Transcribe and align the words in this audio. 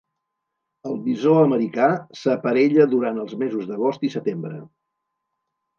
El 0.91 0.95
bisó 1.07 1.35
americà 1.41 1.91
s'aparella 2.23 2.89
durant 2.97 3.21
els 3.27 3.39
mesos 3.45 3.71
d'agost 3.73 4.11
i 4.11 4.13
setembre. 4.19 4.61